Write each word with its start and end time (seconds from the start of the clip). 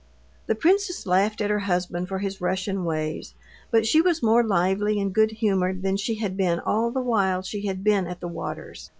The 0.47 0.55
princess 0.55 1.05
laughed 1.05 1.41
at 1.41 1.51
her 1.51 1.59
husband 1.59 2.07
for 2.07 2.17
his 2.17 2.41
Russian 2.41 2.85
ways, 2.85 3.35
but 3.69 3.85
she 3.85 4.01
was 4.01 4.23
more 4.23 4.43
lively 4.43 4.99
and 4.99 5.13
good 5.13 5.29
humored 5.29 5.83
than 5.83 5.95
she 5.95 6.15
had 6.15 6.35
been 6.35 6.59
all 6.59 6.89
the 6.89 7.03
while 7.03 7.43
she 7.43 7.67
had 7.67 7.83
been 7.83 8.07
at 8.07 8.19
the 8.19 8.27
waters. 8.27 8.89